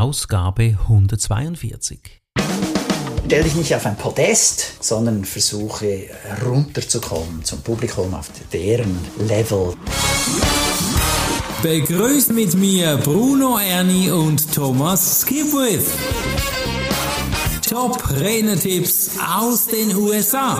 Ausgabe 0.00 0.78
142. 0.84 2.22
Stell 3.26 3.42
dich 3.44 3.54
nicht 3.54 3.74
auf 3.74 3.84
ein 3.84 3.96
Podest, 3.96 4.82
sondern 4.82 5.24
versuche 5.24 6.08
runterzukommen 6.44 7.44
zum 7.44 7.60
Publikum 7.60 8.14
auf 8.14 8.30
deren 8.52 8.98
Level. 9.18 9.74
Begrüßt 11.62 12.32
mit 12.32 12.54
mir 12.54 12.96
Bruno 12.96 13.58
Ernie 13.58 14.10
und 14.10 14.54
Thomas 14.54 15.20
Skipwith. 15.20 15.86
Top 17.68 18.02
Renetipps 18.18 19.10
aus 19.18 19.66
den 19.66 19.94
USA. 19.94 20.58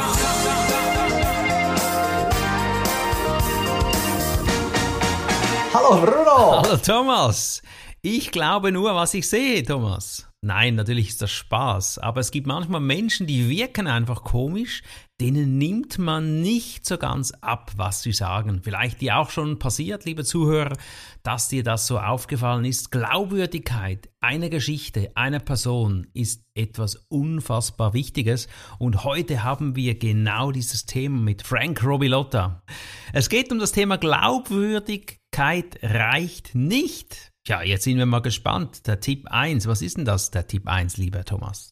Hallo 5.73 6.01
Bruno! 6.01 6.63
Hallo 6.63 6.77
Thomas! 6.77 7.63
Ich 8.05 8.33
glaube 8.33 8.73
nur, 8.73 8.97
was 8.97 9.15
ich 9.15 9.29
sehe, 9.29 9.63
Thomas. 9.63 10.29
Nein, 10.45 10.75
natürlich 10.75 11.11
ist 11.11 11.23
das 11.23 11.31
Spaß, 11.31 11.99
aber 11.99 12.19
es 12.19 12.33
gibt 12.33 12.49
manchmal 12.49 12.81
Menschen, 12.81 13.29
die 13.29 13.49
wirken 13.49 13.87
einfach 13.87 14.25
komisch, 14.25 14.83
denen 15.21 15.57
nimmt 15.57 15.99
man 15.99 16.41
nicht 16.41 16.85
so 16.85 16.99
ganz 16.99 17.31
ab, 17.43 17.71
was 17.77 18.03
sie 18.03 18.11
sagen. 18.11 18.61
Vielleicht 18.65 19.03
dir 19.03 19.19
auch 19.19 19.31
schon 19.31 19.61
passiert, 19.61 20.05
liebe 20.05 20.25
Zuhörer, 20.25 20.77
dass 21.23 21.47
dir 21.47 21.63
das 21.63 21.87
so 21.87 22.01
aufgefallen 22.01 22.65
ist. 22.65 22.91
Glaubwürdigkeit 22.91 24.11
einer 24.21 24.49
Geschichte, 24.49 25.13
einer 25.15 25.39
Person 25.39 26.09
ist 26.13 26.43
etwas 26.55 26.97
unfassbar 27.09 27.95
Wichtiges 27.95 28.49
und 28.81 29.05
heute 29.05 29.45
haben 29.45 29.77
wir 29.77 29.97
genau 29.97 30.51
dieses 30.51 30.87
Thema 30.87 31.21
mit 31.21 31.43
Frank 31.43 31.85
Robilotta. 31.85 32.65
Es 33.13 33.29
geht 33.29 33.53
um 33.53 33.61
das 33.61 33.71
Thema 33.71 33.97
Glaubwürdigkeit 33.97 35.79
reicht 35.85 36.57
nicht. 36.57 37.32
Tja, 37.45 37.61
jetzt 37.63 37.83
sind 37.85 37.99
wir 37.99 38.07
mal 38.07 38.23
gespannt. 38.23 38.87
Der 38.87 39.01
Tipp 39.01 39.27
1, 39.29 39.67
was 39.67 39.83
ist 39.83 39.97
denn 39.97 40.05
das, 40.05 40.31
der 40.31 40.47
Tipp 40.47 40.69
1, 40.69 40.97
lieber 40.97 41.25
Thomas? 41.25 41.71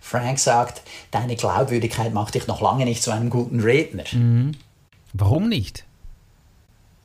Frank 0.00 0.40
sagt, 0.40 0.82
deine 1.12 1.36
Glaubwürdigkeit 1.36 2.12
macht 2.12 2.34
dich 2.34 2.48
noch 2.48 2.60
lange 2.60 2.84
nicht 2.84 3.00
zu 3.00 3.12
einem 3.12 3.30
guten 3.30 3.60
Redner. 3.60 4.02
Mhm. 4.10 4.52
Warum 5.12 5.48
nicht? 5.48 5.84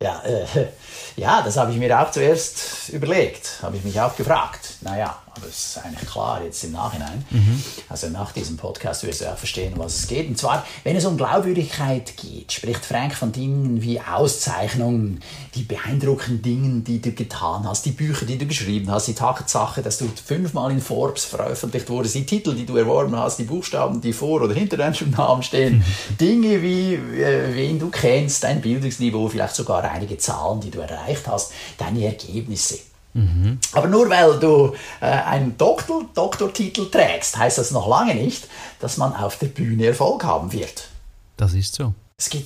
Ja, 0.02 0.24
äh, 0.24 0.46
ja, 1.18 1.44
das 1.44 1.58
habe 1.58 1.72
ich 1.72 1.78
mir 1.78 2.02
auch 2.02 2.10
zuerst 2.10 2.90
überlegt, 2.90 3.60
habe 3.62 3.78
ich 3.78 3.84
mich 3.84 4.02
auch 4.02 4.16
gefragt. 4.16 4.78
Naja, 4.82 5.22
aber 5.38 5.48
es 5.48 5.76
ist 5.76 5.86
eigentlich 5.86 6.10
klar 6.10 6.44
jetzt 6.44 6.64
im 6.64 6.72
Nachhinein. 6.72 7.26
Mhm. 7.30 7.64
Also 7.90 8.10
nach 8.10 8.32
diesem 8.32 8.58
Podcast 8.58 9.06
wirst 9.06 9.22
du 9.22 9.32
auch 9.32 9.38
verstehen, 9.38 9.74
um 9.74 9.80
was 9.80 9.96
es 9.96 10.08
geht. 10.08 10.28
Und 10.28 10.38
zwar, 10.38 10.66
wenn 10.84 10.96
es 10.96 11.06
um 11.06 11.18
Glaubwürdigkeit 11.18 12.18
geht, 12.18 12.52
spricht 12.52 12.86
Frank 12.86 13.14
von 13.14 13.32
Dingen 13.32 13.82
wie 13.82 14.00
Auszeichnungen, 14.02 15.22
die 15.56 15.64
beeindruckenden 15.64 16.42
Dingen, 16.42 16.84
die 16.84 17.02
du 17.02 17.12
getan 17.12 17.68
hast, 17.68 17.86
die 17.86 17.92
Bücher, 17.92 18.26
die 18.26 18.38
du 18.38 18.46
geschrieben 18.46 18.90
hast, 18.92 19.08
die 19.08 19.14
Tatsache, 19.14 19.82
dass 19.82 19.98
du 19.98 20.10
fünfmal 20.26 20.72
in 20.72 20.82
Forbes 20.82 21.26
veröffentlicht 21.26 21.90
wurdest, 21.90 22.16
die 22.16 22.26
Titel, 22.26 22.56
die 22.56 22.66
du 22.66 22.76
erworben 22.78 23.16
hast, 23.16 23.40
die 23.40 23.44
Buchstaben, 23.44 24.02
die 24.02 24.14
vor 24.14 24.42
oder 24.42 24.54
hinter 24.54 24.78
deinem 24.78 25.12
Namen 25.12 25.44
stehen, 25.44 25.78
mhm. 25.78 26.18
Dinge 26.20 26.62
wie, 26.62 26.96
äh, 26.96 27.56
wen 27.56 27.80
du 27.80 27.90
kennst, 27.90 28.44
dein 28.44 28.62
Bildungsniveau, 28.62 29.28
vielleicht 29.30 29.56
sogar 29.56 29.84
einige 29.84 30.18
Zahlen, 30.18 30.62
die 30.62 30.72
du 30.72 30.80
erreicht 30.80 31.28
hast, 31.28 31.52
deine 31.78 32.06
Ergebnisse. 32.06 32.80
Mhm. 33.18 33.58
Aber 33.74 33.88
nur 33.88 34.10
weil 34.10 34.40
du 34.40 34.76
äh, 35.02 35.06
einen 35.06 35.58
Doktor, 35.58 36.06
Doktortitel 36.14 36.90
trägst, 36.92 37.36
heißt 37.36 37.58
das 37.58 37.72
noch 37.72 37.88
lange 37.88 38.14
nicht, 38.14 38.48
dass 38.80 38.98
man 38.98 39.14
auf 39.16 39.40
der 39.40 39.48
Bühne 39.48 39.88
Erfolg 39.88 40.24
haben 40.24 40.54
wird. 40.54 40.90
Das 41.36 41.54
ist 41.54 41.74
so. 41.74 41.96
Es 42.16 42.30
geht, 42.30 42.46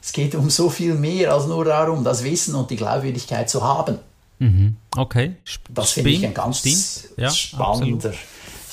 es 0.00 0.12
geht 0.12 0.36
um 0.36 0.48
so 0.48 0.70
viel 0.70 0.94
mehr 0.94 1.34
als 1.34 1.46
nur 1.46 1.64
darum, 1.64 2.04
das 2.04 2.22
Wissen 2.22 2.54
und 2.54 2.70
die 2.70 2.76
Glaubwürdigkeit 2.76 3.50
zu 3.50 3.64
haben. 3.64 3.98
Mhm. 4.38 4.76
Okay. 4.96 5.34
Sp 5.42 5.66
das 5.70 5.90
finde 5.90 6.10
ich 6.10 6.24
ein 6.24 6.34
ganz 6.34 7.08
ja, 7.16 7.30
spannender, 7.30 8.10
absolut 8.10 8.18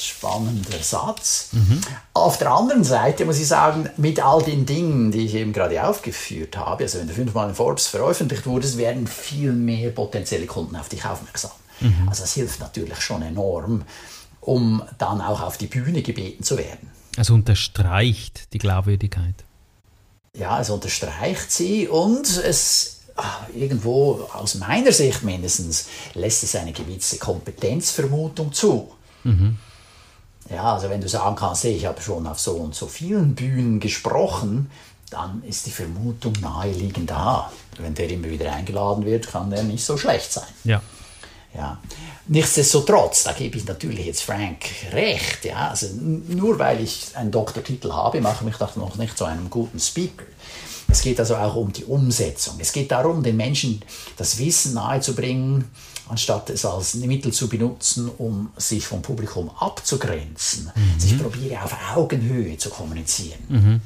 spannender 0.01 0.81
Satz. 0.81 1.49
Mhm. 1.51 1.81
Auf 2.13 2.37
der 2.37 2.51
anderen 2.51 2.83
Seite 2.83 3.25
muss 3.25 3.39
ich 3.39 3.47
sagen, 3.47 3.89
mit 3.97 4.23
all 4.23 4.41
den 4.41 4.65
Dingen, 4.65 5.11
die 5.11 5.25
ich 5.25 5.35
eben 5.35 5.53
gerade 5.53 5.83
aufgeführt 5.83 6.57
habe, 6.57 6.83
also 6.83 6.99
wenn 6.99 7.07
du 7.07 7.13
fünfmal 7.13 7.49
in 7.49 7.55
Forbes 7.55 7.87
veröffentlicht 7.87 8.45
wurdest, 8.45 8.77
werden 8.77 9.07
viel 9.07 9.51
mehr 9.51 9.91
potenzielle 9.91 10.45
Kunden 10.45 10.75
auf 10.75 10.89
dich 10.89 11.05
aufmerksam. 11.05 11.51
Mhm. 11.79 12.07
Also 12.09 12.23
das 12.23 12.33
hilft 12.33 12.59
natürlich 12.59 13.01
schon 13.01 13.21
enorm, 13.21 13.83
um 14.41 14.83
dann 14.97 15.21
auch 15.21 15.41
auf 15.41 15.57
die 15.57 15.67
Bühne 15.67 16.01
gebeten 16.01 16.43
zu 16.43 16.57
werden. 16.57 16.89
Also 17.17 17.33
unterstreicht 17.33 18.53
die 18.53 18.57
Glaubwürdigkeit. 18.57 19.35
Ja, 20.35 20.61
es 20.61 20.69
unterstreicht 20.69 21.51
sie 21.51 21.87
und 21.87 22.27
es 22.27 22.99
ah, 23.15 23.47
irgendwo 23.53 24.27
aus 24.33 24.55
meiner 24.55 24.91
Sicht 24.91 25.23
mindestens 25.23 25.87
lässt 26.13 26.43
es 26.43 26.55
eine 26.55 26.71
gewisse 26.71 27.17
Kompetenzvermutung 27.17 28.53
zu. 28.53 28.91
Mhm. 29.23 29.57
Ja, 30.49 30.73
also 30.73 30.89
wenn 30.89 31.01
du 31.01 31.07
sagen 31.07 31.35
kannst, 31.35 31.65
ich 31.65 31.85
habe 31.85 32.01
schon 32.01 32.25
auf 32.25 32.39
so 32.39 32.53
und 32.53 32.73
so 32.73 32.87
vielen 32.87 33.35
Bühnen 33.35 33.79
gesprochen, 33.79 34.71
dann 35.09 35.43
ist 35.43 35.65
die 35.65 35.71
Vermutung 35.71 36.33
naheliegend 36.41 37.09
da. 37.09 37.51
Wenn 37.77 37.93
der 37.93 38.09
immer 38.09 38.29
wieder 38.29 38.51
eingeladen 38.51 39.05
wird, 39.05 39.27
kann 39.27 39.49
der 39.49 39.63
nicht 39.63 39.83
so 39.83 39.97
schlecht 39.97 40.31
sein. 40.31 40.47
Ja. 40.63 40.81
Ja. 41.53 41.79
Nichtsdestotrotz, 42.27 43.23
da 43.23 43.31
gebe 43.33 43.57
ich 43.57 43.65
natürlich 43.65 44.05
jetzt 44.05 44.21
Frank 44.21 44.65
recht. 44.91 45.45
Ja. 45.45 45.69
Also 45.69 45.87
nur 45.95 46.59
weil 46.59 46.83
ich 46.83 47.15
einen 47.15 47.31
Doktortitel 47.31 47.91
habe, 47.91 48.21
mache 48.21 48.37
ich 48.37 48.41
mich 48.41 48.57
doch 48.57 48.75
noch 48.75 48.97
nicht 48.97 49.17
zu 49.17 49.25
einem 49.25 49.49
guten 49.49 49.79
Speaker. 49.79 50.25
Es 50.87 51.01
geht 51.01 51.19
also 51.19 51.35
auch 51.35 51.55
um 51.55 51.71
die 51.71 51.85
Umsetzung. 51.85 52.55
Es 52.59 52.71
geht 52.71 52.91
darum, 52.91 53.21
den 53.23 53.37
Menschen 53.37 53.81
das 54.17 54.37
Wissen 54.39 54.73
nahezubringen, 54.73 55.69
anstatt 56.09 56.49
es 56.49 56.65
als 56.65 56.95
Mittel 56.95 57.31
zu 57.31 57.47
benutzen, 57.47 58.09
um 58.17 58.49
sich 58.57 58.85
vom 58.85 59.01
Publikum 59.01 59.49
abzugrenzen. 59.49 60.71
Mhm. 60.75 61.05
Ich 61.05 61.17
probiere 61.17 61.63
auf 61.63 61.75
Augenhöhe 61.95 62.57
zu 62.57 62.69
kommunizieren. 62.69 63.39
Mhm. 63.47 63.81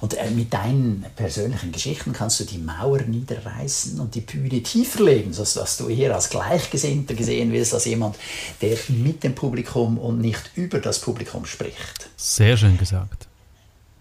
Und 0.00 0.14
äh, 0.14 0.30
mit 0.30 0.52
deinen 0.52 1.04
persönlichen 1.16 1.72
Geschichten 1.72 2.12
kannst 2.12 2.38
du 2.40 2.44
die 2.44 2.58
Mauer 2.58 3.00
niederreißen 3.02 3.98
und 3.98 4.14
die 4.14 4.20
Bühne 4.20 4.62
tiefer 4.62 5.02
legen, 5.02 5.32
sodass 5.32 5.76
du 5.76 5.88
eher 5.88 6.14
als 6.14 6.30
Gleichgesinnter 6.30 7.14
gesehen 7.14 7.52
wirst, 7.52 7.74
als 7.74 7.84
jemand, 7.84 8.16
der 8.60 8.78
mit 8.88 9.24
dem 9.24 9.34
Publikum 9.34 9.98
und 9.98 10.20
nicht 10.20 10.50
über 10.54 10.78
das 10.78 11.00
Publikum 11.00 11.44
spricht. 11.44 12.08
Sehr 12.16 12.56
schön 12.56 12.78
gesagt. 12.78 13.27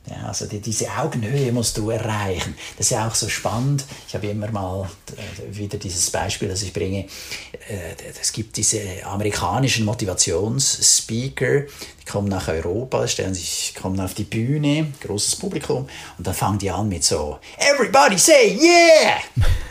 Ja, 0.09 0.28
also 0.28 0.45
die, 0.45 0.59
diese 0.59 0.88
Augenhöhe 0.97 1.51
musst 1.51 1.78
du 1.78 1.90
erreichen. 1.90 2.56
Das 2.78 2.88
ist 2.88 2.91
ja 2.91 3.07
auch 3.07 3.16
so 3.16 3.28
spannend. 3.28 3.84
Ich 4.07 4.16
habe 4.16 4.28
immer 4.28 4.50
mal 4.51 4.90
äh, 5.18 5.56
wieder 5.56 5.78
dieses 5.78 6.09
Beispiel, 6.09 6.47
das 6.47 6.62
ich 6.63 6.72
bringe. 6.72 7.00
Äh, 7.00 7.95
es 8.19 8.31
gibt 8.31 8.56
diese 8.56 8.79
amerikanischen 9.03 9.84
Motivationsspeaker, 9.85 11.62
die 11.62 12.06
kommen 12.09 12.29
nach 12.29 12.47
Europa, 12.47 13.06
stellen 13.07 13.34
sich, 13.34 13.75
kommen 13.79 14.00
auf 14.00 14.13
die 14.13 14.23
Bühne, 14.23 14.94
großes 15.01 15.35
Publikum, 15.35 15.90
und 16.17 16.25
dann 16.25 16.34
fangen 16.34 16.59
die 16.59 16.72
an 16.72 16.88
mit 16.88 17.03
so 17.03 17.40
Everybody 17.57 18.17
say 18.17 18.57
yeah! 18.57 19.17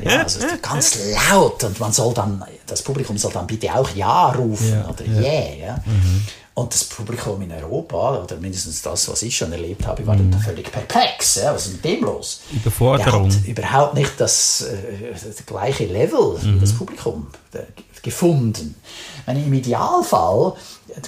Ja, 0.01 0.23
also 0.23 0.41
ganz 0.61 0.99
laut 1.31 1.65
und 1.65 1.81
man 1.81 1.93
soll 1.93 2.13
dann, 2.13 2.45
das 2.67 2.83
Publikum 2.83 3.17
soll 3.17 3.33
dann 3.33 3.47
bitte 3.47 3.75
auch 3.75 3.89
Ja 3.95 4.29
rufen 4.33 4.71
ja, 4.71 4.89
oder 4.89 5.05
ja. 5.07 5.21
Yeah. 5.21 5.55
Ja. 5.57 5.83
Mhm. 5.87 6.27
Und 6.59 6.73
das 6.73 6.85
Publikum 6.85 7.43
in 7.43 7.53
Europa, 7.53 8.23
oder 8.23 8.37
mindestens 8.37 8.81
das, 8.81 9.11
was 9.11 9.21
ich 9.21 9.37
schon 9.37 9.53
erlebt 9.53 9.87
habe, 9.87 10.07
war 10.07 10.17
mm. 10.17 10.31
dann 10.31 10.41
völlig 10.41 10.73
perplex. 10.73 11.35
Ja, 11.35 11.53
was 11.53 11.67
ist 11.67 11.75
mit 11.75 11.85
dem 11.85 12.03
los? 12.03 12.41
Überforderung. 12.51 13.29
Der 13.29 13.39
hat 13.41 13.47
überhaupt 13.47 13.95
nicht 13.95 14.13
das, 14.17 14.63
äh, 14.63 15.13
das 15.13 15.45
gleiche 15.45 15.85
Level 15.85 16.39
wie 16.41 16.59
das 16.59 16.73
mhm. 16.73 16.79
Publikum 16.79 17.27
gefunden. 18.07 18.77
Meine, 19.27 19.45
Im 19.45 19.53
Idealfall 19.53 20.53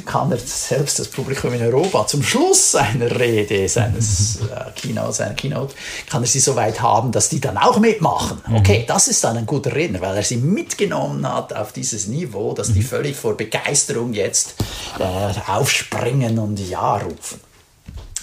kann 0.05 0.33
er 0.33 0.39
selbst 0.39 0.99
das 0.99 1.07
Publikum 1.07 1.55
in 1.55 1.63
Europa 1.63 2.09
zum 2.09 2.25
Schluss 2.25 2.73
seiner 2.73 3.09
Rede, 3.21 3.69
seines 3.69 4.41
äh, 4.41 4.73
Keynote, 4.75 5.13
seiner 5.13 5.35
Keynote, 5.35 5.75
kann 6.11 6.25
er 6.25 6.27
sie 6.27 6.41
so 6.41 6.57
weit 6.57 6.83
haben, 6.83 7.13
dass 7.13 7.29
die 7.29 7.41
dann 7.41 7.57
auch 7.57 7.79
mitmachen. 7.79 8.43
Mhm. 8.49 8.57
Okay, 8.57 8.85
das 8.89 9.07
ist 9.07 9.23
dann 9.23 9.37
ein 9.37 9.47
guter 9.47 9.73
Redner, 9.73 10.01
weil 10.01 10.17
er 10.17 10.25
sie 10.25 10.39
mitgenommen 10.39 11.27
hat 11.33 11.53
auf 11.53 11.71
dieses 11.71 12.09
Niveau, 12.09 12.53
dass 12.53 12.73
die 12.73 12.81
mhm. 12.81 12.87
völlig 12.87 13.17
vor 13.17 13.37
Begeisterung 13.37 14.13
jetzt 14.13 14.57
äh, 14.99 15.51
aufspringen 15.51 16.41
und 16.41 16.59
Ja 16.59 16.97
rufen. 16.97 17.48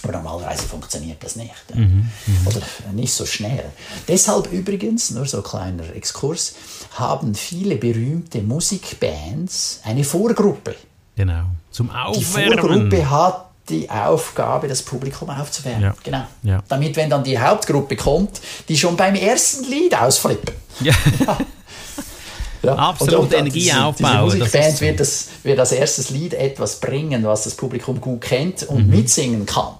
Aber 0.06 0.18
normalerweise 0.18 0.62
funktioniert 0.62 1.22
das 1.22 1.36
nicht. 1.36 1.52
Mhm, 1.74 2.08
mh. 2.26 2.48
Oder 2.48 2.62
nicht 2.92 3.12
so 3.12 3.26
schnell. 3.26 3.64
Deshalb 4.06 4.52
übrigens, 4.52 5.10
nur 5.10 5.26
so 5.26 5.38
ein 5.38 5.42
kleiner 5.42 5.94
Exkurs, 5.94 6.54
haben 6.94 7.34
viele 7.34 7.76
berühmte 7.76 8.40
Musikbands 8.40 9.80
eine 9.84 10.04
Vorgruppe. 10.04 10.76
Genau. 11.16 11.44
Zum 11.72 11.90
Aufwärmen. 11.90 12.18
Die 12.18 12.24
Vorgruppe 12.24 13.10
hat 13.10 13.46
die 13.68 13.90
Aufgabe, 13.90 14.68
das 14.68 14.82
Publikum 14.82 15.28
aufzuwärmen. 15.28 15.82
Ja. 15.82 15.94
Genau. 16.04 16.24
Ja. 16.44 16.62
Damit, 16.68 16.96
wenn 16.96 17.10
dann 17.10 17.24
die 17.24 17.38
Hauptgruppe 17.38 17.96
kommt, 17.96 18.40
die 18.68 18.78
schon 18.78 18.96
beim 18.96 19.16
ersten 19.16 19.64
Lied 19.68 19.96
ausflippen. 19.96 20.54
Ja. 20.80 20.94
ja. 22.62 22.74
Absolut 22.76 23.14
und, 23.14 23.24
und 23.24 23.34
Energie 23.34 23.60
diese, 23.60 23.84
aufbauen. 23.84 24.30
Die 24.30 24.38
Musikband 24.38 24.80
wird, 24.80 25.00
das, 25.00 25.28
wird 25.42 25.58
als 25.58 25.72
erstes 25.72 26.10
Lied 26.10 26.34
etwas 26.34 26.78
bringen, 26.78 27.24
was 27.24 27.44
das 27.44 27.56
Publikum 27.56 28.00
gut 28.00 28.20
kennt 28.20 28.62
und 28.62 28.86
mhm. 28.86 28.96
mitsingen 28.96 29.46
kann. 29.46 29.74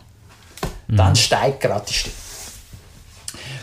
Dann 0.88 1.10
mhm. 1.10 1.16
steigt 1.16 1.60
gerade 1.60 1.86
die 1.86 1.94
Stimme. 1.94 2.14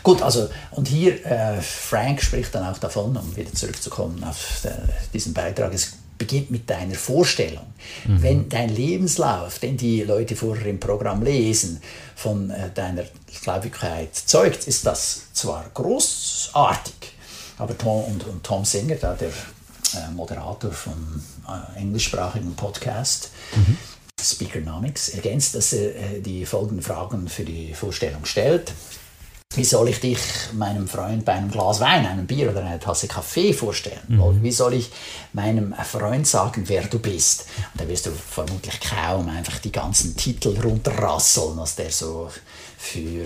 Gut, 0.04 0.22
also, 0.22 0.50
und 0.72 0.88
hier, 0.88 1.26
äh, 1.26 1.62
Frank 1.62 2.22
spricht 2.22 2.54
dann 2.54 2.66
auch 2.66 2.78
davon, 2.78 3.16
um 3.16 3.36
wieder 3.36 3.54
zurückzukommen 3.54 4.24
auf 4.24 4.60
der, 4.64 4.78
diesen 5.14 5.34
Beitrag, 5.34 5.74
es 5.74 5.94
beginnt 6.18 6.52
mit 6.52 6.70
deiner 6.70 6.96
Vorstellung. 6.96 7.66
Mhm. 8.06 8.22
Wenn 8.22 8.50
dein 8.50 8.70
Lebenslauf, 8.70 9.60
den 9.60 9.78
die 9.78 10.04
Leute 10.04 10.36
vorher 10.36 10.68
im 10.68 10.80
Programm 10.80 11.24
lesen, 11.24 11.82
von 12.16 12.50
äh, 12.50 12.70
deiner 12.74 13.04
Glaubwürdigkeit 13.42 14.16
zeugt, 14.16 14.68
ist 14.68 14.86
das 14.86 15.34
zwar 15.34 15.66
großartig, 15.74 17.14
aber 17.58 17.78
Tom 17.78 18.04
und, 18.06 18.28
und 18.28 18.44
Tom 18.44 18.64
Singer, 18.66 18.96
da 18.96 19.14
der 19.16 19.30
äh, 19.30 20.12
Moderator 20.14 20.72
vom 20.72 21.22
äh, 21.48 21.80
englischsprachigen 21.80 22.56
Podcast, 22.56 23.32
mhm. 23.56 23.78
Speakernomics, 24.24 25.10
ergänzt, 25.10 25.56
dass 25.56 25.74
er 25.74 25.96
äh, 25.96 26.20
die 26.22 26.46
folgenden 26.46 26.82
Fragen 26.82 27.28
für 27.28 27.44
die 27.44 27.74
Vorstellung 27.74 28.26
stellt. 28.26 28.74
Wie 29.56 29.64
soll 29.64 29.90
ich 29.90 30.00
dich 30.00 30.20
meinem 30.54 30.88
Freund 30.88 31.26
bei 31.26 31.34
einem 31.34 31.52
Glas 31.52 31.80
Wein, 31.80 32.08
einem 32.08 32.26
Bier 32.26 32.50
oder 32.50 32.62
einer 32.62 32.80
Tasse 32.80 33.08
Kaffee 33.08 33.54
vorstellen? 33.54 34.00
Mhm. 34.08 34.42
Wie 34.42 34.52
soll 34.52 34.74
ich 34.74 34.92
meinem 35.32 35.76
Freund 35.76 36.26
sagen, 36.26 36.64
wer 36.68 36.84
du 36.86 36.98
bist? 36.98 37.46
Und 37.74 37.82
da 37.82 37.88
wirst 37.88 38.08
du 38.08 38.12
vermutlich 38.12 38.80
kaum 38.80 39.30
einfach 39.30 39.60
die 39.60 39.72
ganzen 39.72 40.18
Titel 40.18 40.60
runterrasseln, 40.60 41.56
was 41.58 41.76
der 41.76 41.92
so 41.92 42.32
für 42.78 43.26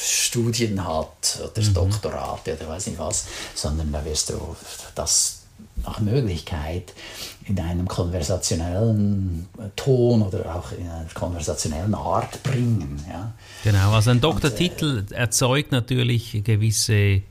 Studien 0.00 0.86
hat 0.86 1.40
oder 1.42 1.62
mhm. 1.62 1.74
Doktorate 1.74 2.54
oder 2.54 2.68
weiß 2.68 2.86
nicht 2.86 2.98
was, 2.98 3.24
sondern 3.54 3.92
da 3.92 4.04
wirst 4.04 4.30
du 4.30 4.56
das 4.94 5.43
nach 5.84 6.00
Möglichkeit 6.00 6.92
in 7.46 7.60
einem 7.60 7.86
konversationellen 7.86 9.48
Ton 9.76 10.22
oder 10.22 10.54
auch 10.56 10.72
in 10.72 10.88
einer 10.88 11.06
konversationellen 11.12 11.94
Art 11.94 12.42
bringen. 12.42 13.04
Ja. 13.08 13.32
Genau, 13.64 13.92
also 13.92 14.10
ein 14.10 14.20
Doktortitel 14.20 14.98
Und, 14.98 15.12
äh, 15.12 15.16
erzeugt 15.16 15.72
natürlich 15.72 16.42
gewisse, 16.44 17.22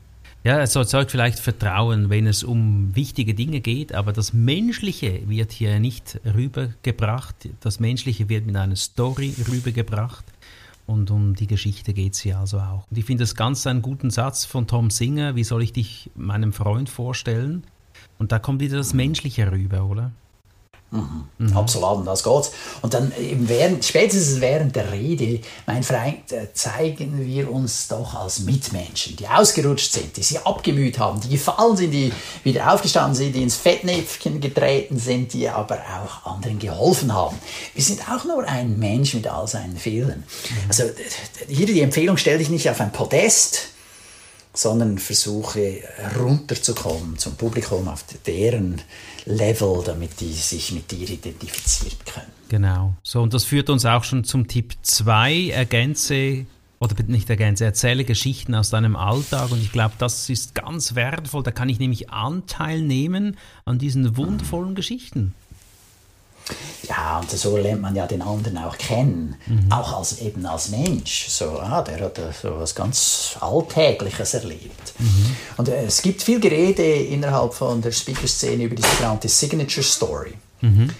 ja, 0.44 0.60
es 0.60 0.76
erzeugt 0.76 1.10
vielleicht 1.10 1.38
Vertrauen, 1.38 2.10
wenn 2.10 2.26
es 2.26 2.44
um 2.44 2.94
wichtige 2.94 3.34
Dinge 3.34 3.60
geht, 3.60 3.94
aber 3.94 4.12
das 4.12 4.32
Menschliche 4.32 5.28
wird 5.28 5.52
hier 5.52 5.80
nicht 5.80 6.20
rübergebracht. 6.24 7.34
Das 7.60 7.80
Menschliche 7.80 8.28
wird 8.28 8.46
mit 8.46 8.56
einer 8.56 8.76
Story 8.76 9.34
rübergebracht. 9.48 10.24
Und 10.86 11.10
um 11.10 11.34
die 11.34 11.46
Geschichte 11.46 11.94
geht 11.94 12.12
es 12.12 12.20
hier 12.20 12.38
also 12.38 12.58
auch. 12.58 12.86
Und 12.90 12.98
ich 12.98 13.06
finde 13.06 13.22
das 13.22 13.34
ganz 13.34 13.66
einen 13.66 13.80
guten 13.80 14.10
Satz 14.10 14.44
von 14.44 14.66
Tom 14.66 14.90
Singer. 14.90 15.34
Wie 15.34 15.44
soll 15.44 15.62
ich 15.62 15.72
dich 15.72 16.10
meinem 16.14 16.52
Freund 16.52 16.90
vorstellen? 16.90 17.64
Und 18.18 18.32
da 18.32 18.38
kommt 18.38 18.60
wieder 18.60 18.76
das 18.76 18.94
Menschliche 18.94 19.50
rüber, 19.50 19.84
oder? 19.84 20.12
Mhm. 20.94 21.24
Mhm. 21.38 21.56
Absolut, 21.56 21.98
und 21.98 22.04
das 22.04 22.22
geht's. 22.22 22.52
Und 22.80 22.94
dann 22.94 23.12
eben 23.18 23.48
während, 23.48 23.84
spätestens 23.84 24.40
während 24.40 24.76
der 24.76 24.92
Rede, 24.92 25.40
mein 25.66 25.82
Freund, 25.82 26.30
äh, 26.30 26.52
zeigen 26.52 27.26
wir 27.26 27.50
uns 27.50 27.88
doch 27.88 28.14
als 28.14 28.40
Mitmenschen, 28.40 29.16
die 29.16 29.26
ausgerutscht 29.26 29.92
sind, 29.92 30.16
die 30.16 30.22
sich 30.22 30.38
abgemüht 30.46 30.98
haben, 31.00 31.20
die 31.20 31.30
gefallen 31.30 31.76
sind, 31.76 31.90
die 31.90 32.12
wieder 32.44 32.72
aufgestanden 32.72 33.16
sind, 33.16 33.34
die 33.34 33.42
ins 33.42 33.56
Fettnäpfchen 33.56 34.40
getreten 34.40 34.98
sind, 34.98 35.32
die 35.32 35.48
aber 35.48 35.78
auch 35.78 36.32
anderen 36.32 36.60
geholfen 36.60 37.12
haben. 37.12 37.36
Wir 37.74 37.82
sind 37.82 38.08
auch 38.08 38.24
nur 38.24 38.44
ein 38.44 38.78
Mensch 38.78 39.14
mit 39.14 39.26
all 39.26 39.48
seinen 39.48 39.76
Fehlern. 39.76 40.22
Mhm. 40.22 40.56
Also 40.68 40.84
hier 41.48 41.66
die 41.66 41.80
Empfehlung, 41.80 42.16
stell 42.16 42.38
dich 42.38 42.50
nicht 42.50 42.70
auf 42.70 42.80
ein 42.80 42.92
Podest, 42.92 43.73
sondern 44.54 44.98
versuche 44.98 45.80
runterzukommen 46.18 47.18
zum 47.18 47.34
Publikum 47.34 47.88
auf 47.88 48.04
deren 48.26 48.80
Level, 49.26 49.82
damit 49.84 50.20
die 50.20 50.32
sich 50.32 50.72
mit 50.72 50.90
dir 50.90 51.08
identifizieren 51.10 51.98
können. 52.04 52.32
Genau. 52.48 52.94
So, 53.02 53.20
und 53.20 53.34
das 53.34 53.44
führt 53.44 53.68
uns 53.68 53.84
auch 53.84 54.04
schon 54.04 54.24
zum 54.24 54.46
Tipp 54.46 54.74
2, 54.82 55.48
ergänze 55.48 56.46
oder 56.80 56.94
nicht 57.04 57.30
ergänze, 57.30 57.64
erzähle 57.64 58.04
Geschichten 58.04 58.54
aus 58.54 58.70
deinem 58.70 58.94
Alltag 58.94 59.50
und 59.50 59.60
ich 59.60 59.72
glaube, 59.72 59.94
das 59.98 60.28
ist 60.28 60.54
ganz 60.54 60.94
wertvoll, 60.94 61.42
da 61.42 61.50
kann 61.50 61.68
ich 61.68 61.78
nämlich 61.78 62.10
Anteil 62.10 62.80
nehmen 62.82 63.36
an 63.64 63.78
diesen 63.78 64.16
wundervollen 64.16 64.74
Geschichten. 64.74 65.34
Ja, 66.88 67.20
und 67.20 67.30
so 67.30 67.56
lernt 67.56 67.80
man 67.80 67.96
ja 67.96 68.06
den 68.06 68.20
anderen 68.20 68.58
auch 68.58 68.76
kennen, 68.76 69.36
mhm. 69.46 69.72
auch 69.72 69.96
als, 69.98 70.18
eben 70.18 70.44
als 70.44 70.68
Mensch. 70.68 71.28
So, 71.28 71.58
ah, 71.58 71.82
der 71.82 72.00
hat 72.00 72.20
so 72.40 72.58
was 72.58 72.74
ganz 72.74 73.36
Alltägliches 73.40 74.34
erlebt. 74.34 74.92
Mhm. 74.98 75.36
Und 75.56 75.68
äh, 75.68 75.84
es 75.86 76.02
gibt 76.02 76.22
viel 76.22 76.40
Gerede 76.40 76.82
innerhalb 76.82 77.54
von 77.54 77.80
der 77.80 77.92
Speaker-Szene 77.92 78.64
über 78.64 78.74
die 78.74 78.82
sogenannte 78.82 79.28
Signature 79.28 79.84
Story. 79.84 80.34
Mhm. 80.60 80.90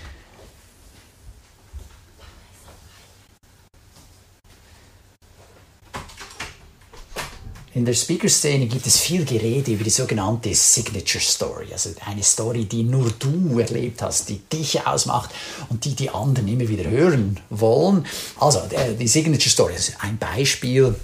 In 7.74 7.84
der 7.84 7.94
Speaker-Szene 7.94 8.66
gibt 8.66 8.86
es 8.86 9.00
viel 9.00 9.24
Gerede 9.24 9.72
über 9.72 9.82
die 9.82 9.90
sogenannte 9.90 10.54
Signature 10.54 11.22
Story, 11.22 11.66
also 11.72 11.90
eine 12.06 12.22
Story, 12.22 12.66
die 12.66 12.84
nur 12.84 13.10
du 13.18 13.58
erlebt 13.58 14.00
hast, 14.00 14.28
die 14.28 14.38
dich 14.38 14.86
ausmacht 14.86 15.30
und 15.70 15.84
die 15.84 15.94
die 15.94 16.08
anderen 16.08 16.46
immer 16.46 16.68
wieder 16.68 16.88
hören 16.88 17.40
wollen. 17.50 18.06
Also 18.38 18.62
die 18.98 19.08
Signature 19.08 19.50
Story 19.50 19.74
ist 19.74 19.94
ein 20.00 20.18
Beispiel 20.18 20.94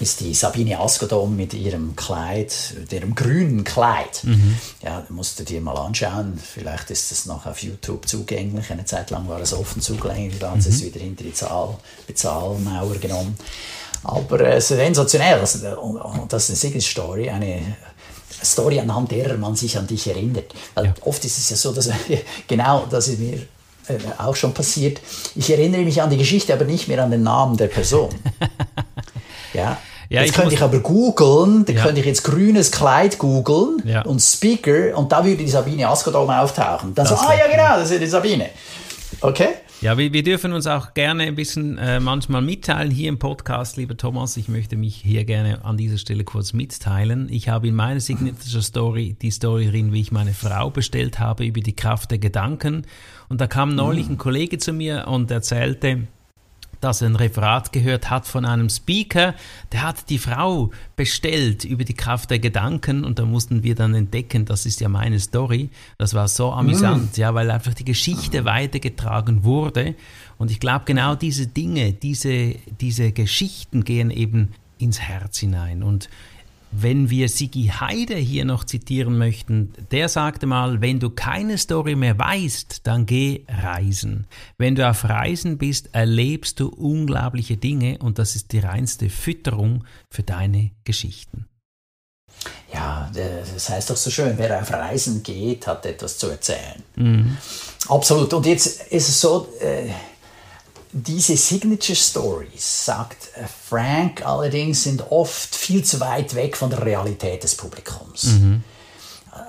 ist 0.00 0.20
die 0.20 0.34
Sabine 0.34 0.78
Askodom 0.78 1.36
mit 1.36 1.54
ihrem 1.54 1.96
Kleid, 1.96 2.74
ihrem 2.90 3.14
grünen 3.14 3.64
Kleid. 3.64 4.24
Mhm. 4.24 4.56
Ja, 4.82 5.06
musst 5.08 5.38
du 5.40 5.44
dir 5.44 5.60
mal 5.60 5.76
anschauen. 5.76 6.38
Vielleicht 6.38 6.90
ist 6.90 7.10
es 7.12 7.26
noch 7.26 7.46
auf 7.46 7.62
YouTube 7.62 8.06
zugänglich. 8.06 8.70
Eine 8.70 8.84
Zeit 8.84 9.10
lang 9.10 9.28
war 9.28 9.40
es 9.40 9.52
offen 9.52 9.80
zugänglich, 9.80 10.38
dann 10.38 10.58
mhm. 10.58 10.60
hat 10.60 10.66
es 10.66 10.84
wieder 10.84 11.00
hinter 11.00 11.24
die 11.24 11.32
Zahl, 11.32 11.78
Bezahlmauer 12.06 12.96
genommen. 12.96 13.36
Aber 14.06 14.40
äh, 14.40 14.60
sensationell. 14.60 15.40
Also, 15.40 15.58
das 16.28 16.44
ist 16.44 16.50
eine 16.50 16.56
Signature-Story, 16.56 17.30
eine 17.30 17.76
Story, 18.44 18.78
anhand 18.78 19.10
derer 19.10 19.36
man 19.36 19.56
sich 19.56 19.76
an 19.76 19.86
dich 19.86 20.06
erinnert. 20.06 20.54
Weil 20.74 20.86
ja. 20.86 20.94
oft 21.02 21.24
ist 21.24 21.38
es 21.38 21.50
ja 21.50 21.56
so, 21.56 21.72
dass 21.72 21.90
genau 22.48 22.86
das 22.88 23.08
ist 23.08 23.18
mir 23.18 23.38
äh, 23.88 23.98
auch 24.18 24.36
schon 24.36 24.54
passiert. 24.54 25.00
Ich 25.34 25.50
erinnere 25.50 25.82
mich 25.82 26.00
an 26.00 26.10
die 26.10 26.16
Geschichte, 26.16 26.52
aber 26.52 26.64
nicht 26.64 26.88
mehr 26.88 27.02
an 27.02 27.10
den 27.10 27.22
Namen 27.22 27.56
der 27.56 27.68
Person. 27.68 28.10
ja. 29.54 29.78
Ja, 30.08 30.22
jetzt 30.22 30.34
könnte 30.34 30.54
ich 30.54 30.62
aber 30.62 30.78
googeln, 30.78 31.64
da 31.64 31.72
ja. 31.72 31.82
könnte 31.82 31.98
ich 31.98 32.06
jetzt 32.06 32.22
grünes 32.22 32.70
Kleid 32.70 33.18
googeln 33.18 33.82
ja. 33.84 34.02
und 34.02 34.20
Speaker 34.20 34.96
und 34.96 35.10
da 35.10 35.24
würde 35.24 35.38
die 35.38 35.48
Sabine 35.48 35.88
Askodom 35.88 36.30
auftauchen. 36.30 36.94
Dann 36.94 37.08
das 37.08 37.20
so, 37.20 37.26
ah 37.26 37.34
ja 37.36 37.48
genau, 37.48 37.80
das 37.80 37.90
ist 37.90 38.00
die 38.00 38.06
Sabine. 38.06 38.50
Okay? 39.20 39.48
Ja, 39.82 39.98
wir, 39.98 40.10
wir 40.14 40.22
dürfen 40.22 40.54
uns 40.54 40.66
auch 40.66 40.94
gerne 40.94 41.24
ein 41.24 41.34
bisschen 41.34 41.76
äh, 41.76 42.00
manchmal 42.00 42.40
mitteilen 42.40 42.90
hier 42.90 43.10
im 43.10 43.18
Podcast, 43.18 43.76
lieber 43.76 43.94
Thomas. 43.94 44.38
Ich 44.38 44.48
möchte 44.48 44.74
mich 44.74 44.96
hier 44.96 45.24
gerne 45.24 45.66
an 45.66 45.76
dieser 45.76 45.98
Stelle 45.98 46.24
kurz 46.24 46.54
mitteilen. 46.54 47.28
Ich 47.30 47.50
habe 47.50 47.68
in 47.68 47.74
meiner 47.74 48.00
Signature 48.00 48.62
Story 48.62 49.16
die 49.20 49.30
Story 49.30 49.66
drin, 49.70 49.92
wie 49.92 50.00
ich 50.00 50.12
meine 50.12 50.32
Frau 50.32 50.70
bestellt 50.70 51.18
habe 51.18 51.44
über 51.44 51.60
die 51.60 51.76
Kraft 51.76 52.10
der 52.10 52.18
Gedanken. 52.18 52.86
Und 53.28 53.42
da 53.42 53.46
kam 53.46 53.74
neulich 53.74 54.08
ein 54.08 54.16
Kollege 54.16 54.56
zu 54.56 54.72
mir 54.72 55.08
und 55.08 55.30
erzählte, 55.30 56.08
dass 56.80 57.02
er 57.02 57.08
ein 57.08 57.16
Referat 57.16 57.72
gehört 57.72 58.10
hat 58.10 58.26
von 58.26 58.44
einem 58.44 58.68
Speaker, 58.68 59.34
der 59.72 59.82
hat 59.82 60.08
die 60.10 60.18
Frau 60.18 60.70
bestellt 60.96 61.64
über 61.64 61.84
die 61.84 61.94
Kraft 61.94 62.30
der 62.30 62.38
Gedanken 62.38 63.04
und 63.04 63.18
da 63.18 63.24
mussten 63.24 63.62
wir 63.62 63.74
dann 63.74 63.94
entdecken, 63.94 64.44
das 64.44 64.66
ist 64.66 64.80
ja 64.80 64.88
meine 64.88 65.20
Story. 65.20 65.70
Das 65.98 66.14
war 66.14 66.28
so 66.28 66.52
amüsant, 66.52 67.16
mm. 67.16 67.20
ja, 67.20 67.34
weil 67.34 67.50
einfach 67.50 67.74
die 67.74 67.84
Geschichte 67.84 68.44
weitergetragen 68.44 69.44
wurde 69.44 69.94
und 70.38 70.50
ich 70.50 70.60
glaube 70.60 70.84
genau 70.84 71.14
diese 71.14 71.46
Dinge, 71.46 71.92
diese, 71.92 72.54
diese 72.80 73.12
Geschichten 73.12 73.84
gehen 73.84 74.10
eben 74.10 74.52
ins 74.78 75.00
Herz 75.00 75.38
hinein 75.38 75.82
und 75.82 76.08
wenn 76.70 77.10
wir 77.10 77.28
Sigi 77.28 77.72
Heide 77.80 78.16
hier 78.16 78.44
noch 78.44 78.64
zitieren 78.64 79.18
möchten, 79.18 79.72
der 79.90 80.08
sagte 80.08 80.46
mal, 80.46 80.80
wenn 80.80 81.00
du 81.00 81.10
keine 81.10 81.58
Story 81.58 81.94
mehr 81.94 82.18
weißt, 82.18 82.86
dann 82.86 83.06
geh 83.06 83.44
reisen. 83.48 84.26
Wenn 84.58 84.74
du 84.74 84.88
auf 84.88 85.04
Reisen 85.04 85.58
bist, 85.58 85.90
erlebst 85.92 86.60
du 86.60 86.68
unglaubliche 86.68 87.56
Dinge 87.56 87.98
und 87.98 88.18
das 88.18 88.36
ist 88.36 88.52
die 88.52 88.58
reinste 88.58 89.08
Fütterung 89.10 89.84
für 90.10 90.22
deine 90.22 90.70
Geschichten. 90.84 91.46
Ja, 92.72 93.10
das 93.14 93.68
heißt 93.68 93.88
doch 93.90 93.96
so 93.96 94.10
schön, 94.10 94.36
wer 94.36 94.60
auf 94.60 94.70
Reisen 94.70 95.22
geht, 95.22 95.66
hat 95.66 95.86
etwas 95.86 96.18
zu 96.18 96.28
erzählen. 96.28 96.82
Mhm. 96.96 97.36
Absolut. 97.88 98.32
Und 98.34 98.44
jetzt 98.44 98.88
ist 98.88 99.08
es 99.08 99.20
so, 99.20 99.48
äh, 99.60 99.88
diese 100.92 101.36
Signature 101.36 101.96
Stories, 101.96 102.84
sagt 102.86 103.28
äh, 103.36 103.44
Frank 103.68 104.24
allerdings, 104.24 104.84
sind 104.84 105.10
oft 105.10 105.54
viel 105.54 105.84
zu 105.84 106.00
weit 106.00 106.34
weg 106.34 106.56
von 106.56 106.70
der 106.70 106.84
Realität 106.84 107.42
des 107.42 107.54
Publikums. 107.54 108.24
Mhm. 108.24 108.64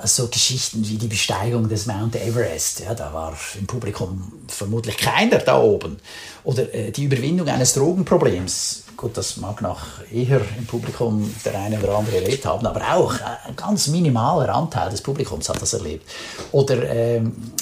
So 0.03 0.27
Geschichten 0.27 0.85
wie 0.87 0.97
die 0.97 1.07
Besteigung 1.07 1.69
des 1.69 1.85
Mount 1.85 2.17
Everest, 2.17 2.81
ja, 2.81 2.93
da 2.93 3.13
war 3.13 3.37
im 3.57 3.65
Publikum 3.65 4.33
vermutlich 4.49 4.97
keiner 4.97 5.37
da 5.37 5.61
oben. 5.61 5.97
Oder 6.43 6.73
äh, 6.73 6.91
die 6.91 7.05
Überwindung 7.05 7.47
eines 7.47 7.73
Drogenproblems. 7.73 8.83
Gut, 8.97 9.15
das 9.15 9.37
mag 9.37 9.61
noch 9.61 9.79
eher 10.11 10.41
im 10.57 10.65
Publikum 10.65 11.33
der 11.45 11.57
eine 11.59 11.79
oder 11.79 11.97
andere 11.97 12.17
erlebt 12.17 12.45
haben, 12.45 12.65
aber 12.65 12.81
auch 12.95 13.13
ein 13.45 13.55
ganz 13.55 13.87
minimaler 13.87 14.53
Anteil 14.53 14.89
des 14.89 15.01
Publikums 15.01 15.47
hat 15.47 15.61
das 15.61 15.73
erlebt. 15.73 16.09
Oder 16.51 16.89
ähm, 16.89 17.53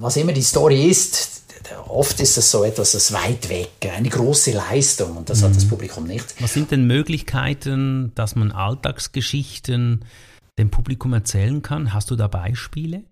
was 0.00 0.16
immer 0.16 0.32
die 0.32 0.42
Story 0.42 0.86
ist, 0.88 1.41
oft 1.88 2.20
ist 2.20 2.36
es 2.38 2.50
so 2.50 2.64
etwas, 2.64 2.92
das 2.92 3.12
weit 3.12 3.48
weg, 3.48 3.70
eine 3.94 4.08
große 4.08 4.52
Leistung 4.52 5.16
und 5.16 5.30
das 5.30 5.40
mhm. 5.40 5.44
hat 5.44 5.56
das 5.56 5.64
mhm. 5.64 5.68
Publikum 5.70 6.06
nicht. 6.06 6.34
Was 6.40 6.52
sind 6.52 6.70
denn 6.70 6.86
Möglichkeiten, 6.86 8.12
dass 8.14 8.34
man 8.36 8.52
Alltagsgeschichten 8.52 10.04
dem 10.58 10.70
Publikum 10.70 11.12
erzählen 11.12 11.62
kann? 11.62 11.92
Hast 11.92 12.10
du 12.10 12.16
da 12.16 12.28
Beispiele? 12.28 13.04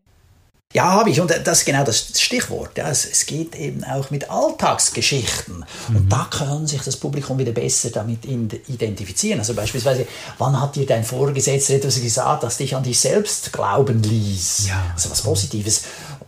Ja, 0.72 0.92
habe 0.92 1.10
ich. 1.10 1.20
Und 1.20 1.32
das 1.32 1.58
ist 1.58 1.64
genau 1.64 1.82
das 1.82 2.12
Stichwort. 2.20 2.78
Ja, 2.78 2.88
es, 2.88 3.04
es 3.04 3.26
geht 3.26 3.56
eben 3.56 3.82
auch 3.82 4.10
mit 4.10 4.30
Alltagsgeschichten. 4.30 5.64
Mhm. 5.88 5.96
Und 5.96 6.12
da 6.12 6.28
kann 6.30 6.68
sich 6.68 6.80
das 6.82 6.96
Publikum 6.96 7.38
wieder 7.38 7.50
besser 7.50 7.90
damit 7.90 8.24
identifizieren. 8.24 9.40
Also 9.40 9.54
beispielsweise, 9.54 10.06
wann 10.38 10.60
hat 10.60 10.76
dir 10.76 10.86
dein 10.86 11.02
Vorgesetzter 11.02 11.74
etwas 11.74 12.00
gesagt, 12.00 12.44
das 12.44 12.58
dich 12.58 12.76
an 12.76 12.84
dich 12.84 13.00
selbst 13.00 13.52
glauben 13.52 14.00
ließ? 14.00 14.68
Ja. 14.68 14.92
Also 14.94 15.10
was 15.10 15.22
Positives. 15.22 15.82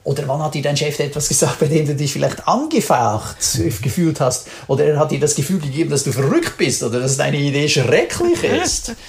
Oder 0.04 0.26
wann 0.26 0.42
hat 0.42 0.54
dir 0.54 0.62
dein 0.62 0.76
Chef 0.76 0.98
etwas 0.98 1.28
gesagt, 1.28 1.60
bei 1.60 1.66
dem 1.66 1.86
du 1.86 1.94
dich 1.94 2.12
vielleicht 2.12 2.46
angefaucht 2.48 3.36
gefühlt 3.82 4.20
hast? 4.20 4.48
Oder 4.66 4.86
er 4.86 4.98
hat 4.98 5.12
dir 5.12 5.20
das 5.20 5.34
Gefühl 5.34 5.60
gegeben, 5.60 5.90
dass 5.90 6.04
du 6.04 6.12
verrückt 6.12 6.56
bist 6.58 6.82
oder 6.82 7.00
dass 7.00 7.16
deine 7.16 7.38
Idee 7.38 7.68
schrecklich 7.68 8.42
ist? 8.42 8.92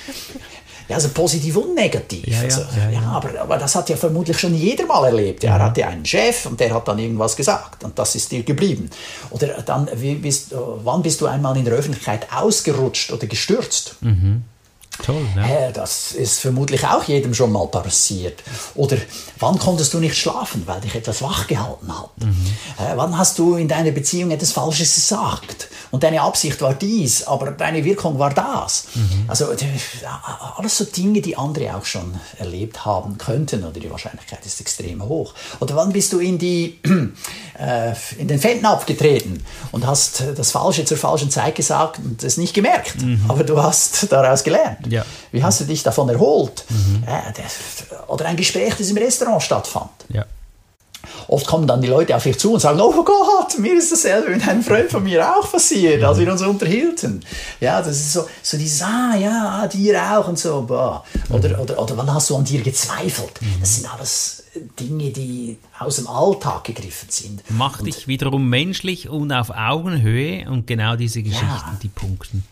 Ja, 0.89 0.97
also 0.97 1.09
positiv 1.09 1.55
und 1.55 1.75
negativ. 1.75 2.27
Ja, 2.27 2.41
also, 2.41 2.62
ja, 2.77 2.89
ja, 2.89 3.01
aber, 3.03 3.39
aber 3.39 3.57
das 3.57 3.73
hat 3.73 3.89
ja 3.89 3.95
vermutlich 3.95 4.38
schon 4.38 4.53
jeder 4.53 4.85
mal 4.85 5.05
erlebt. 5.05 5.43
Er 5.43 5.57
hatte 5.57 5.85
einen 5.88 6.05
Chef 6.05 6.45
und 6.45 6.59
der 6.59 6.73
hat 6.73 6.88
dann 6.88 7.00
irgendwas 7.00 7.35
gesagt 7.38 7.83
und 7.85 7.97
das 7.97 8.15
ist 8.15 8.31
dir 8.31 8.43
geblieben. 8.43 8.89
Oder 9.29 9.62
dann, 9.62 9.88
bist, 10.21 10.53
wann 10.53 11.01
bist 11.01 11.21
du 11.21 11.27
einmal 11.27 11.55
in 11.55 11.63
der 11.63 11.73
Öffentlichkeit 11.73 12.27
ausgerutscht 12.33 13.13
oder 13.13 13.27
gestürzt? 13.27 13.95
Mhm. 14.01 14.43
Toll, 15.01 15.25
ja. 15.35 15.71
Das 15.71 16.12
ist 16.12 16.39
vermutlich 16.39 16.85
auch 16.85 17.03
jedem 17.03 17.33
schon 17.33 17.51
mal 17.51 17.67
passiert. 17.67 18.43
Oder 18.75 18.97
wann 19.39 19.57
konntest 19.57 19.93
du 19.93 20.00
nicht 20.00 20.15
schlafen, 20.15 20.63
weil 20.65 20.81
dich 20.81 20.95
etwas 20.95 21.21
wachgehalten 21.21 21.97
hat? 21.97 22.12
Mhm. 22.21 22.53
Wann 22.95 23.17
hast 23.17 23.39
du 23.39 23.55
in 23.55 23.67
deiner 23.67 23.91
Beziehung 23.91 24.31
etwas 24.31 24.51
Falsches 24.51 24.93
gesagt? 24.95 25.67
Und 25.93 26.01
deine 26.01 26.21
Absicht 26.21 26.59
war 26.59 26.73
dies, 26.73 27.27
aber 27.27 27.51
deine 27.51 27.85
Wirkung 27.85 28.17
war 28.17 28.33
das. 28.33 28.85
Mhm. 28.95 29.25
Also 29.27 29.45
alles 30.57 30.75
so 30.75 30.85
Dinge, 30.85 31.21
die 31.21 31.38
andere 31.38 31.75
auch 31.75 31.85
schon 31.85 32.15
erlebt 32.39 32.83
haben 32.83 33.19
könnten, 33.19 33.63
oder 33.63 33.79
die 33.79 33.91
Wahrscheinlichkeit 33.91 34.43
ist 34.43 34.59
extrem 34.59 35.07
hoch. 35.07 35.35
Oder 35.59 35.75
wann 35.75 35.93
bist 35.93 36.12
du 36.12 36.17
in, 36.17 36.39
die, 36.39 36.79
äh, 37.59 37.93
in 38.17 38.27
den 38.27 38.39
Fettnapf 38.39 38.88
getreten 38.88 39.45
und 39.71 39.85
hast 39.85 40.23
das 40.35 40.50
Falsche 40.50 40.83
zur 40.83 40.97
falschen 40.97 41.29
Zeit 41.29 41.53
gesagt 41.53 42.00
und 42.00 42.23
es 42.23 42.38
nicht 42.38 42.55
gemerkt, 42.55 43.00
mhm. 43.00 43.25
aber 43.27 43.43
du 43.43 43.62
hast 43.62 44.12
daraus 44.12 44.43
gelernt. 44.43 44.88
Ja. 44.88 45.05
Wie 45.31 45.43
hast 45.43 45.62
du 45.62 45.65
dich 45.65 45.83
davon 45.83 46.09
erholt? 46.09 46.65
Mhm. 46.69 47.03
Äh, 47.05 47.33
oder 48.07 48.25
ein 48.25 48.35
Gespräch, 48.35 48.73
das 48.79 48.89
im 48.89 48.97
Restaurant 48.97 49.43
stattfand. 49.43 49.91
Ja. 50.09 50.25
Oft 51.27 51.45
kommen 51.45 51.67
dann 51.67 51.81
die 51.81 51.87
Leute 51.87 52.15
auf 52.15 52.23
dich 52.23 52.37
zu 52.37 52.53
und 52.53 52.59
sagen, 52.59 52.79
oh 52.81 53.03
Gott, 53.03 53.57
mir 53.59 53.73
ist 53.75 53.91
dasselbe 53.91 54.31
mit 54.31 54.47
einem 54.47 54.63
Freund 54.63 54.89
von 54.89 55.03
mir 55.03 55.35
auch 55.35 55.51
passiert, 55.51 56.03
als 56.03 56.19
wir 56.19 56.31
uns 56.31 56.41
unterhielten. 56.41 57.23
Ja, 57.59 57.79
das 57.79 57.97
ist 57.97 58.13
so, 58.13 58.25
so 58.41 58.57
dieses, 58.57 58.81
ah 58.81 59.15
ja, 59.15 59.67
dir 59.67 60.01
auch 60.01 60.27
und 60.27 60.37
so. 60.37 60.61
Boah. 60.61 61.03
Oder, 61.29 61.49
mhm. 61.49 61.59
oder, 61.61 61.81
oder 61.81 61.97
wann 61.97 62.13
hast 62.13 62.29
du 62.29 62.35
an 62.35 62.45
dir 62.45 62.61
gezweifelt? 62.61 63.41
Mhm. 63.41 63.59
Das 63.59 63.75
sind 63.75 63.93
alles 63.93 64.43
Dinge, 64.79 65.11
die 65.11 65.57
aus 65.79 65.95
dem 65.97 66.07
Alltag 66.07 66.65
gegriffen 66.65 67.09
sind. 67.09 67.49
Macht 67.49 67.81
und, 67.81 67.87
dich 67.87 68.07
wiederum 68.07 68.49
menschlich 68.49 69.09
und 69.09 69.31
auf 69.31 69.49
Augenhöhe 69.49 70.49
und 70.49 70.67
genau 70.67 70.95
diese 70.95 71.23
Geschichten, 71.23 71.47
ja. 71.47 71.77
die 71.81 71.87
punkten 71.89 72.43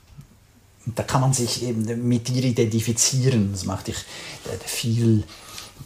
da 0.85 1.03
kann 1.03 1.21
man 1.21 1.33
sich 1.33 1.63
eben 1.63 2.07
mit 2.07 2.27
dir 2.27 2.43
identifizieren. 2.43 3.51
Das 3.51 3.65
macht 3.65 3.87
dich 3.87 3.97
äh, 4.45 4.57
viel 4.67 5.23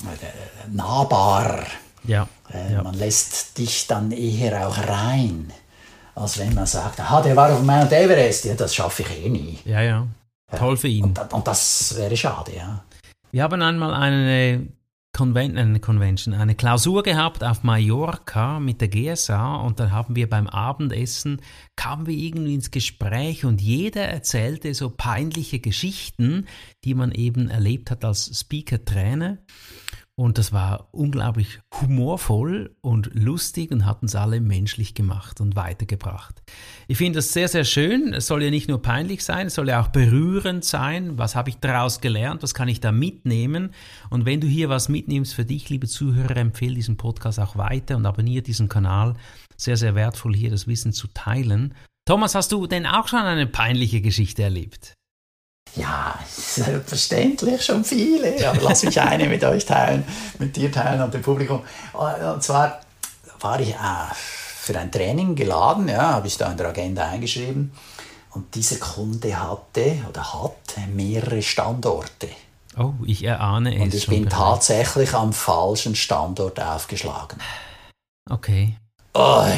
äh, 0.04 0.72
nahbarer. 0.72 1.66
Ja, 2.08 2.28
äh, 2.54 2.74
ja. 2.74 2.84
Man 2.84 2.94
lässt 2.94 3.58
dich 3.58 3.88
dann 3.88 4.12
eher 4.12 4.68
auch 4.68 4.78
rein, 4.78 5.52
als 6.16 6.38
wenn 6.38 6.54
man 6.54 6.66
sagt, 6.66 7.00
ah, 7.00 7.22
der 7.22 7.36
war 7.36 7.52
auf 7.52 7.62
Mount 7.62 7.92
Everest, 7.92 8.46
ja, 8.46 8.54
das 8.56 8.76
schaffe 8.76 9.04
ich 9.04 9.26
eh 9.26 9.30
nie. 9.30 9.60
Ja, 9.66 9.82
ja. 9.82 10.08
Toll 10.56 10.78
für 10.78 10.88
ihn. 10.88 11.06
Und, 11.06 11.34
und 11.34 11.48
das 11.48 11.96
wäre 11.98 12.16
schade, 12.16 12.56
ja. 12.56 12.84
Wir 13.32 13.44
haben 13.44 13.62
einmal 13.62 13.94
eine 13.94 14.68
Conven 15.16 15.58
eine 15.58 15.80
Convention, 15.80 16.34
eine 16.34 16.56
Klausur 16.56 17.02
gehabt 17.02 17.42
auf 17.42 17.64
Mallorca 17.64 18.60
mit 18.60 18.82
der 18.82 18.90
GSA 18.90 19.56
und 19.56 19.80
dann 19.80 19.92
haben 19.92 20.14
wir 20.18 20.30
beim 20.30 20.48
Abendessen, 20.48 21.42
kamen 21.78 22.06
wir 22.06 22.14
irgendwie 22.14 22.56
ins 22.56 22.70
Gespräch 22.70 23.46
und 23.46 23.62
jeder 23.62 24.02
erzählte 24.02 24.74
so 24.74 24.90
peinliche 24.90 25.60
Geschichten, 25.60 26.48
die 26.84 26.96
man 26.96 27.14
eben 27.14 27.50
erlebt 27.50 27.92
hat 27.92 28.04
als 28.04 28.38
Speaker-Trainer. 28.38 29.38
Und 30.18 30.38
das 30.38 30.54
war 30.54 30.88
unglaublich 30.94 31.60
humorvoll 31.82 32.74
und 32.80 33.14
lustig 33.14 33.72
und 33.72 33.86
hat 33.86 34.02
uns 34.02 34.16
alle 34.16 34.40
menschlich 34.40 34.94
gemacht 34.94 35.42
und 35.42 35.58
weitergebracht. 35.58 36.42
Ich 36.88 36.98
finde 36.98 37.18
das 37.18 37.34
sehr, 37.34 37.50
sehr 37.50 37.66
schön. 37.66 38.14
Es 38.14 38.28
soll 38.28 38.42
ja 38.42 38.50
nicht 38.50 38.70
nur 38.70 38.82
peinlich 38.82 39.26
sein, 39.26 39.48
es 39.48 39.56
soll 39.56 39.68
ja 39.68 39.82
auch 39.82 39.90
berührend 39.90 40.64
sein. 40.64 41.18
Was 41.18 41.36
habe 41.36 41.50
ich 41.50 41.58
daraus 41.58 42.00
gelernt? 42.00 42.44
Was 42.44 42.54
kann 42.54 42.70
ich 42.70 42.80
da 42.80 42.94
mitnehmen? 42.94 43.74
Und 44.10 44.26
wenn 44.26 44.40
du 44.40 44.48
hier 44.48 44.70
was 44.70 44.88
mitnimmst 44.88 45.34
für 45.34 45.44
dich, 45.44 45.70
liebe 45.70 45.88
Zuhörer, 45.88 46.38
empfehle 46.38 46.76
diesen 46.76 46.96
Podcast 46.96 47.38
auch 47.38 47.58
weiter 47.58 47.98
und 47.98 48.06
abonniere 48.06 48.42
diesen 48.42 48.70
Kanal. 48.70 49.16
Sehr, 49.58 49.76
sehr 49.76 49.96
wertvoll, 49.96 50.34
hier 50.34 50.50
das 50.50 50.66
Wissen 50.66 50.94
zu 50.94 51.08
teilen. 51.08 51.74
Thomas, 52.08 52.36
hast 52.36 52.54
du 52.54 52.68
denn 52.68 52.86
auch 52.86 53.10
schon 53.10 53.20
eine 53.20 53.48
peinliche 53.48 54.00
Geschichte 54.00 54.44
erlebt? 54.44 54.94
Ja, 55.76 56.18
selbstverständlich 56.28 57.64
schon 57.64 57.84
viele, 57.84 58.48
aber 58.50 58.62
lass 58.62 58.84
mich 58.84 59.00
eine 59.02 59.28
mit 59.28 59.44
euch 59.44 59.66
teilen, 59.66 60.06
mit 60.40 60.56
dir 60.56 60.72
teilen 60.72 61.02
und 61.02 61.14
dem 61.14 61.22
Publikum. 61.22 61.64
Und 61.94 62.44
zwar 62.44 62.80
war 63.42 63.60
ich 63.60 63.72
äh, 63.72 64.14
für 64.14 64.78
ein 64.80 64.92
Training 64.92 65.36
geladen, 65.36 65.88
ja, 65.90 66.14
habe 66.14 66.28
ich 66.28 66.38
da 66.38 66.50
in 66.52 66.58
der 66.58 66.70
Agenda 66.70 67.08
eingeschrieben. 67.08 67.74
Und 68.32 68.56
dieser 68.56 68.78
Kunde 68.78 69.38
hatte 69.40 69.98
oder 70.10 70.34
hat 70.34 70.78
mehrere 70.94 71.42
Standorte. 71.42 72.30
Oh, 72.78 72.94
ich 73.06 73.24
erahne 73.24 73.76
es. 73.76 73.82
Und 73.82 73.94
ich 73.94 74.08
bin 74.08 74.26
bereits. 74.26 74.38
tatsächlich 74.38 75.14
am 75.14 75.32
falschen 75.32 75.96
Standort 75.96 76.60
aufgeschlagen. 76.60 77.40
Okay. 78.30 78.78
Oi. 79.14 79.54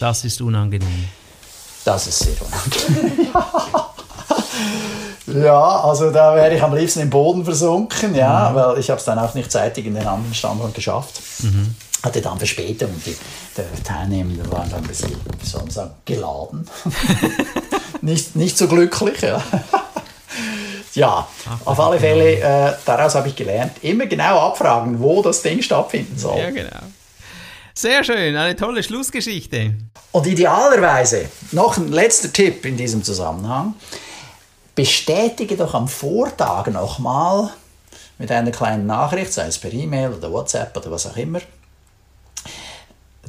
Das 0.00 0.24
ist 0.24 0.40
unangenehm. 0.40 1.08
Das 1.84 2.06
ist 2.08 2.18
sehr 2.18 2.34
unangenehm. 2.42 3.32
Ja, 5.26 5.80
also 5.80 6.10
da 6.10 6.36
wäre 6.36 6.54
ich 6.54 6.62
am 6.62 6.74
liebsten 6.74 7.00
im 7.00 7.10
Boden 7.10 7.44
versunken, 7.44 8.14
ja, 8.14 8.50
mhm. 8.50 8.54
weil 8.54 8.78
ich 8.78 8.90
habe 8.90 8.98
es 8.98 9.04
dann 9.04 9.18
auch 9.18 9.34
nicht 9.34 9.50
zeitig 9.50 9.86
in 9.86 9.94
den 9.94 10.06
anderen 10.06 10.34
Standort 10.34 10.74
geschafft. 10.74 11.20
Mhm. 11.40 11.74
Hatte 12.02 12.20
dann 12.20 12.38
Verspätung 12.38 12.90
und 12.90 13.04
die, 13.04 13.16
die 13.56 13.82
Teilnehmenden 13.82 14.50
waren 14.52 14.70
dann 14.70 14.82
ein 14.82 14.86
bisschen, 14.86 15.10
wie 15.40 15.46
soll 15.46 15.62
man 15.62 15.70
sagen, 15.70 15.90
geladen. 16.04 16.68
nicht, 18.02 18.36
nicht 18.36 18.56
so 18.56 18.68
glücklich, 18.68 19.20
ja. 19.22 19.42
ja, 20.94 21.26
Ach, 21.48 21.66
auf 21.66 21.80
alle 21.80 21.98
Fälle, 21.98 22.38
äh, 22.38 22.72
daraus 22.84 23.16
habe 23.16 23.28
ich 23.28 23.34
gelernt, 23.34 23.72
immer 23.82 24.06
genau 24.06 24.38
abfragen, 24.48 25.00
wo 25.00 25.22
das 25.22 25.42
Ding 25.42 25.60
stattfinden 25.60 26.16
soll. 26.16 26.38
Ja, 26.38 26.50
genau. 26.50 26.70
Sehr 27.74 28.04
schön, 28.04 28.36
eine 28.36 28.54
tolle 28.54 28.82
Schlussgeschichte. 28.82 29.74
Und 30.12 30.26
idealerweise, 30.26 31.26
noch 31.52 31.76
ein 31.76 31.92
letzter 31.92 32.32
Tipp 32.32 32.64
in 32.64 32.76
diesem 32.76 33.02
Zusammenhang, 33.02 33.74
bestätige 34.76 35.56
doch 35.56 35.74
am 35.74 35.88
Vortag 35.88 36.68
nochmal 36.68 37.50
mit 38.18 38.30
einer 38.30 38.52
kleinen 38.52 38.86
Nachricht, 38.86 39.32
sei 39.32 39.46
es 39.48 39.58
per 39.58 39.72
E-Mail 39.72 40.12
oder 40.12 40.30
WhatsApp 40.30 40.76
oder 40.76 40.92
was 40.92 41.06
auch 41.06 41.16
immer, 41.16 41.40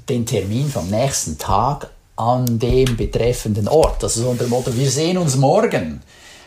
den 0.07 0.25
Termin 0.25 0.69
vom 0.69 0.89
nächsten 0.89 1.37
Tag 1.37 1.89
an 2.15 2.59
dem 2.59 2.95
betreffenden 2.95 3.67
Ort. 3.67 4.03
Also 4.03 4.21
so 4.21 4.29
unter 4.29 4.45
dem 4.45 4.49
Motto, 4.49 4.75
wir 4.75 4.89
sehen 4.89 5.17
uns 5.17 5.35
morgen 5.35 6.01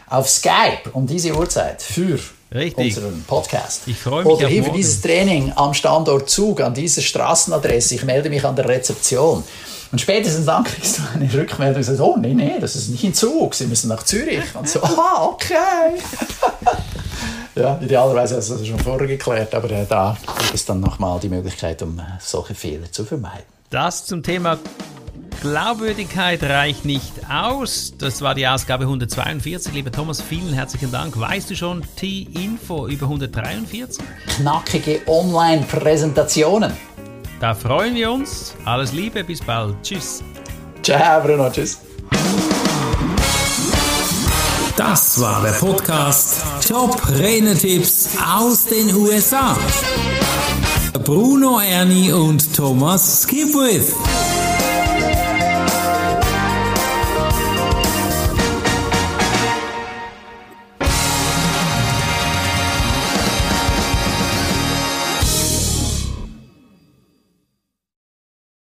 auf 0.08 0.28
Skype 0.28 0.90
um 0.92 1.06
diese 1.06 1.34
Uhrzeit 1.34 1.82
für 1.82 2.18
Richtig. 2.54 2.96
unseren 2.96 3.24
Podcast. 3.24 3.82
Ich 3.86 3.98
freue 3.98 4.24
mich 4.24 4.32
Oder 4.34 4.48
hier 4.48 4.64
für 4.64 4.72
dieses 4.72 5.00
Training 5.00 5.52
am 5.54 5.72
Standort 5.72 6.28
Zug, 6.28 6.60
an 6.60 6.74
dieser 6.74 7.02
Straßenadresse. 7.02 7.94
Ich 7.94 8.04
melde 8.04 8.28
mich 8.28 8.44
an 8.44 8.56
der 8.56 8.68
Rezeption. 8.68 9.44
Und 9.92 10.00
spätestens 10.00 10.46
dann 10.46 10.64
kriegst 10.64 10.98
du 10.98 11.02
eine 11.14 11.32
Rückmeldung 11.32 11.78
und 11.78 11.82
sagst, 11.82 12.00
oh 12.00 12.16
nee, 12.16 12.34
nee, 12.34 12.58
das 12.60 12.76
ist 12.76 12.90
nicht 12.90 13.02
in 13.02 13.12
Zug, 13.12 13.54
sie 13.54 13.66
müssen 13.66 13.88
nach 13.88 14.04
Zürich. 14.04 14.44
Und 14.54 14.68
so, 14.68 14.80
ah, 14.82 15.24
okay. 15.24 15.98
ja, 17.56 17.78
idealerweise 17.80 18.36
hast 18.36 18.50
du 18.50 18.54
das 18.54 18.66
schon 18.66 18.78
vorher 18.78 19.08
geklärt, 19.08 19.54
aber 19.54 19.70
äh, 19.70 19.86
da 19.88 20.16
gibt 20.38 20.54
es 20.54 20.64
dann 20.64 20.80
nochmal 20.80 21.18
die 21.18 21.28
Möglichkeit, 21.28 21.82
um 21.82 21.98
äh, 21.98 22.02
solche 22.20 22.54
Fehler 22.54 22.90
zu 22.92 23.04
vermeiden. 23.04 23.44
Das 23.70 24.06
zum 24.06 24.22
Thema 24.22 24.58
Glaubwürdigkeit 25.40 26.42
reicht 26.42 26.84
nicht 26.84 27.12
aus. 27.30 27.94
Das 27.96 28.20
war 28.20 28.34
die 28.34 28.46
Ausgabe 28.46 28.84
142. 28.84 29.72
Lieber 29.72 29.90
Thomas, 29.90 30.20
vielen 30.20 30.52
herzlichen 30.52 30.92
Dank. 30.92 31.18
Weißt 31.18 31.50
du 31.50 31.56
schon 31.56 31.82
die 32.00 32.24
Info 32.44 32.86
über 32.86 33.06
143? 33.06 34.04
Knackige 34.36 35.00
Online-Präsentationen. 35.06 36.72
Da 37.40 37.54
freuen 37.54 37.94
wir 37.94 38.12
uns. 38.12 38.54
Alles 38.66 38.92
Liebe, 38.92 39.24
bis 39.24 39.40
bald. 39.40 39.74
Tschüss. 39.82 40.22
Ciao, 40.82 41.22
Bruno. 41.22 41.50
Tschüss. 41.50 41.78
Das 44.76 45.20
war 45.20 45.42
der 45.42 45.52
Podcast 45.52 46.42
Top 46.68 47.00
Renetipps 47.18 48.10
aus 48.22 48.66
den 48.66 48.94
USA. 48.94 49.56
Bruno 51.04 51.60
Ernie 51.60 52.12
und 52.12 52.54
Thomas 52.54 53.22
Skipwith. 53.22 53.94